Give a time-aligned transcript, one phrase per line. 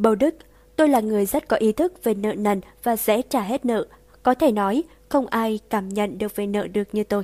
[0.00, 0.34] Bầu Đức,
[0.76, 3.84] tôi là người rất có ý thức về nợ nần và sẽ trả hết nợ.
[4.22, 7.22] Có thể nói, không ai cảm nhận được về nợ được như tôi.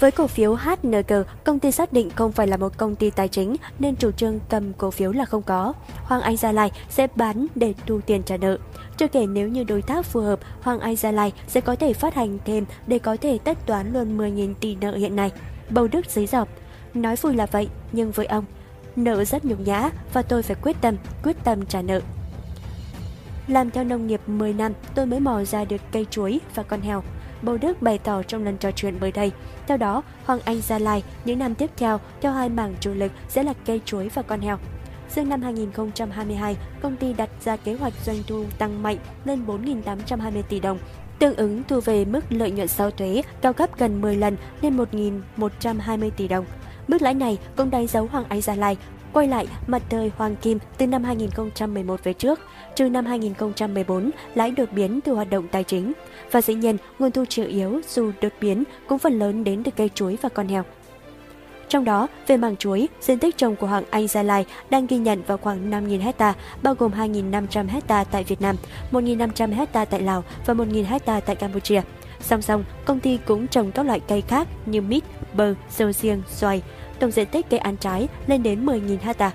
[0.00, 3.28] Với cổ phiếu HNG, công ty xác định không phải là một công ty tài
[3.28, 5.72] chính nên chủ trương cầm cổ phiếu là không có.
[6.04, 8.58] Hoàng Anh Gia Lai sẽ bán để thu tiền trả nợ.
[8.96, 11.92] Chưa kể nếu như đối tác phù hợp, Hoàng Anh Gia Lai sẽ có thể
[11.92, 15.30] phát hành thêm để có thể tất toán luôn 10.000 tỷ nợ hiện nay.
[15.70, 16.48] Bầu Đức giấy dọc.
[16.94, 18.44] Nói vui là vậy, nhưng với ông,
[19.04, 22.00] nợ rất nhục nhã và tôi phải quyết tâm, quyết tâm trả nợ.
[23.48, 26.80] Làm theo nông nghiệp 10 năm, tôi mới mò ra được cây chuối và con
[26.80, 27.02] heo.
[27.42, 29.32] Bầu Đức bày tỏ trong lần trò chuyện mới đây.
[29.66, 33.12] Theo đó, Hoàng Anh Gia Lai những năm tiếp theo theo hai mảng chủ lực
[33.28, 34.58] sẽ là cây chuối và con heo.
[35.14, 40.42] Riêng năm 2022, công ty đặt ra kế hoạch doanh thu tăng mạnh lên 4.820
[40.42, 40.78] tỷ đồng,
[41.18, 44.76] tương ứng thu về mức lợi nhuận sau thuế cao gấp gần 10 lần lên
[44.76, 46.44] 1.120 tỷ đồng.
[46.88, 48.76] Mức lãi này cũng đánh dấu Hoàng Anh Gia Lai
[49.12, 52.40] quay lại mặt trời Hoàng Kim từ năm 2011 về trước,
[52.76, 55.92] trừ năm 2014 lãi đột biến từ hoạt động tài chính.
[56.30, 59.70] Và dĩ nhiên, nguồn thu chủ yếu dù đột biến cũng phần lớn đến từ
[59.76, 60.64] cây chuối và con heo.
[61.68, 64.98] Trong đó, về mảng chuối, diện tích trồng của Hoàng Anh Gia Lai đang ghi
[64.98, 68.56] nhận vào khoảng 5.000 hecta, bao gồm 2.500 hecta tại Việt Nam,
[68.92, 71.82] 1.500 hecta tại Lào và 1.000 hecta tại Campuchia.
[72.20, 76.22] Song song, công ty cũng trồng các loại cây khác như mít, bơ, sầu riêng,
[76.28, 76.62] xoài.
[76.98, 79.32] Tổng diện tích cây ăn trái lên đến 10.000 ha.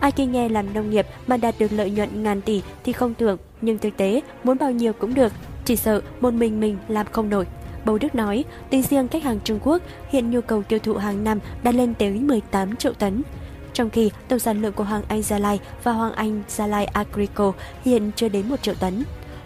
[0.00, 3.14] Ai khi nghe làm nông nghiệp mà đạt được lợi nhuận ngàn tỷ thì không
[3.14, 5.32] tưởng, nhưng thực tế muốn bao nhiêu cũng được,
[5.64, 7.46] chỉ sợ một mình mình làm không nổi.
[7.84, 11.24] Bầu Đức nói, tính riêng khách hàng Trung Quốc, hiện nhu cầu tiêu thụ hàng
[11.24, 13.22] năm đã lên tới 18 triệu tấn.
[13.72, 16.84] Trong khi tổng sản lượng của Hoàng Anh Gia Lai và Hoàng Anh Gia Lai
[16.84, 17.52] Agrico
[17.84, 19.04] hiện chưa đến 1 triệu tấn.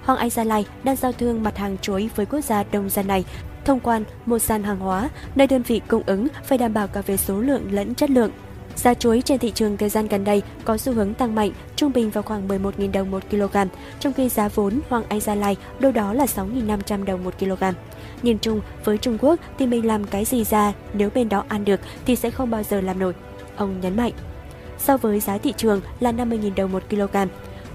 [0.08, 3.06] Hoàng Anh Gia Lai đang giao thương mặt hàng chuối với quốc gia đông dân
[3.06, 3.24] này
[3.64, 7.00] thông quan một sàn hàng hóa, nơi đơn vị cung ứng phải đảm bảo cả
[7.00, 8.30] về số lượng lẫn chất lượng.
[8.76, 11.92] Giá chuối trên thị trường thời gian gần đây có xu hướng tăng mạnh, trung
[11.92, 13.56] bình vào khoảng 11.000 đồng một kg,
[14.00, 17.64] trong khi giá vốn Hoàng Anh Gia Lai đâu đó là 6.500 đồng một kg.
[18.22, 21.64] Nhìn chung, với Trung Quốc thì mình làm cái gì ra, nếu bên đó ăn
[21.64, 23.12] được thì sẽ không bao giờ làm nổi.
[23.56, 24.12] Ông nhấn mạnh.
[24.78, 27.16] So với giá thị trường là 50.000 đồng một kg,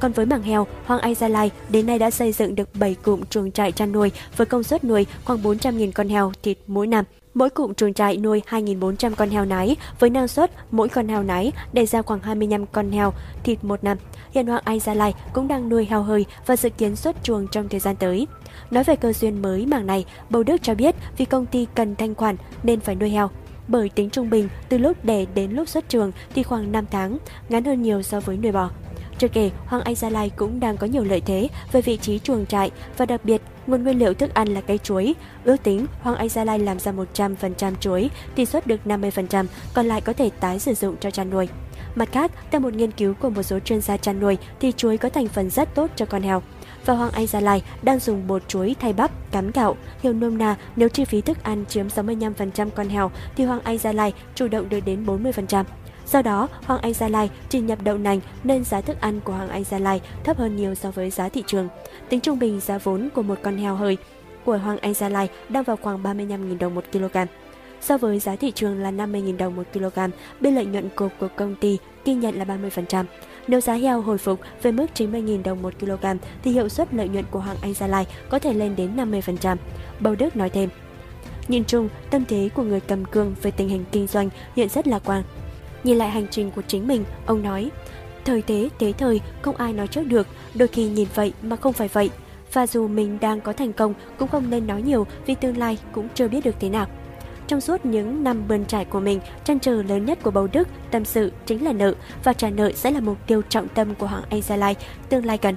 [0.04, 2.96] còn với mảng heo, Hoàng Anh Gia Lai đến nay đã xây dựng được 7
[2.96, 6.88] cụm chuồng trại chăn nuôi với công suất nuôi khoảng 400.000 con heo thịt mỗi
[6.88, 7.06] năm.
[7.34, 11.24] Mỗi cụm chuồng trại nuôi 2.400 con heo nái với năng suất mỗi con heo
[11.24, 13.14] nái để ra khoảng 25 con heo
[13.44, 13.98] thịt một năm.
[14.32, 17.48] Hiện Hoàng Anh Gia Lai cũng đang nuôi heo hơi và dự kiến xuất chuồng
[17.48, 18.28] trong thời gian tới.
[18.72, 21.96] Nói về cơ duyên mới mảng này, Bầu Đức cho biết vì công ty cần
[21.96, 23.30] thanh khoản nên phải nuôi heo.
[23.68, 27.18] Bởi tính trung bình, từ lúc đẻ đến lúc xuất trường thì khoảng 5 tháng,
[27.50, 28.70] ngắn hơn nhiều so với nuôi bò.
[29.18, 32.20] Chưa kể, Hoàng Anh Gia Lai cũng đang có nhiều lợi thế về vị trí
[32.20, 35.14] chuồng trại và đặc biệt nguồn nguyên liệu thức ăn là cây chuối.
[35.44, 39.86] Ước tính Hoàng Anh Gia Lai làm ra 100% chuối tỷ suất được 50%, còn
[39.86, 41.48] lại có thể tái sử dụng cho chăn nuôi.
[41.96, 44.98] Mặt khác, theo một nghiên cứu của một số chuyên gia chăn nuôi thì chuối
[44.98, 46.42] có thành phần rất tốt cho con heo.
[46.86, 49.76] Và Hoàng Anh Gia Lai đang dùng bột chuối thay bắp, cám gạo.
[50.02, 53.78] Hiểu nôm na, nếu chi phí thức ăn chiếm 65% con heo thì Hoàng Anh
[53.78, 55.64] Gia Lai chủ động được đến 40%.
[56.08, 59.34] Do đó, Hoàng Anh Gia Lai chỉ nhập đậu nành nên giá thức ăn của
[59.34, 61.68] Hoàng Anh Gia Lai thấp hơn nhiều so với giá thị trường.
[62.10, 63.98] Tính trung bình giá vốn của một con heo hơi
[64.46, 67.18] của Hoàng Anh Gia Lai đang vào khoảng 35.000 đồng một kg.
[67.82, 70.00] So với giá thị trường là 50.000 đồng một kg,
[70.40, 73.06] biên lợi nhuận cột của công ty ghi nhận là 30%.
[73.48, 76.06] Nếu giá heo hồi phục về mức 90.000 đồng một kg
[76.44, 79.58] thì hiệu suất lợi nhuận của Hoàng Anh Gia Lai có thể lên đến 50%.
[80.00, 80.70] Bầu Đức nói thêm.
[81.48, 84.88] Nhìn chung, tâm thế của người cầm cương về tình hình kinh doanh hiện rất
[84.88, 85.24] lạc quan.
[85.84, 87.72] Nhìn lại hành trình của chính mình, ông nói,
[88.26, 91.74] thời thế, thế thời, không ai nói trước được, đôi khi nhìn vậy mà không
[91.74, 92.10] phải vậy.
[92.54, 95.78] Và dù mình đang có thành công, cũng không nên nói nhiều vì tương lai
[95.92, 96.88] cũng chưa biết được thế nào.
[97.48, 100.68] Trong suốt những năm bươn trải của mình, trăn trở lớn nhất của bầu Đức
[100.92, 104.08] tâm sự chính là nợ và trả nợ sẽ là mục tiêu trọng tâm của
[104.08, 104.76] Hoàng Anh Gia Lai
[105.10, 105.56] tương lai gần.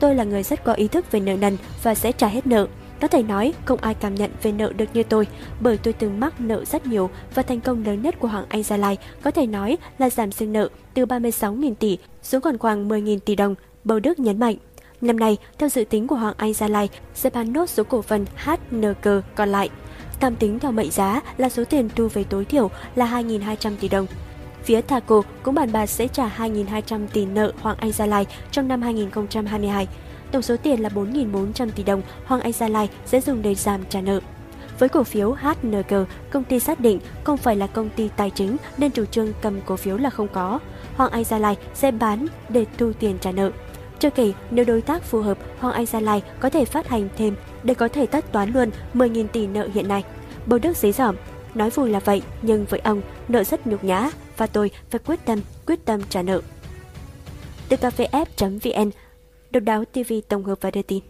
[0.00, 2.66] Tôi là người rất có ý thức về nợ nần và sẽ trả hết nợ.
[3.00, 5.26] Có thể nói không ai cảm nhận về nợ được như tôi,
[5.60, 8.62] bởi tôi từng mắc nợ rất nhiều và thành công lớn nhất của Hoàng Anh
[8.62, 12.88] Gia Lai có thể nói là giảm dư nợ từ 36.000 tỷ xuống còn khoảng
[12.88, 13.54] 10.000 tỷ đồng,
[13.84, 14.56] Bầu Đức nhấn mạnh.
[15.00, 18.02] Năm nay, theo dự tính của Hoàng Anh Gia Lai, sẽ bán nốt số cổ
[18.02, 19.70] phần HNG còn lại.
[20.20, 23.88] Tạm tính theo mệnh giá là số tiền thu về tối thiểu là 2.200 tỷ
[23.88, 24.06] đồng.
[24.62, 28.68] Phía Thaco cũng bàn bạc sẽ trả 2.200 tỷ nợ Hoàng Anh Gia Lai trong
[28.68, 29.88] năm 2022.
[30.32, 33.84] Tổng số tiền là 4.400 tỷ đồng Hoàng Anh Gia Lai sẽ dùng để giảm
[33.88, 34.20] trả nợ.
[34.78, 38.56] Với cổ phiếu HNG, công ty xác định không phải là công ty tài chính
[38.78, 40.58] nên chủ trương cầm cổ phiếu là không có.
[40.96, 43.50] Hoàng Anh Gia Lai sẽ bán để thu tiền trả nợ.
[43.98, 47.08] Chưa kể, nếu đối tác phù hợp, Hoàng Anh Gia Lai có thể phát hành
[47.16, 50.04] thêm để có thể tất toán luôn 10.000 tỷ nợ hiện nay.
[50.46, 51.16] Bầu Đức dí dỏm,
[51.54, 55.24] nói vui là vậy, nhưng với ông, nợ rất nhục nhã và tôi phải quyết
[55.24, 56.40] tâm, quyết tâm trả nợ.
[57.68, 58.90] từ cafef.vn.
[59.50, 61.02] Độc đáo TV tổng hợp và đưa tin.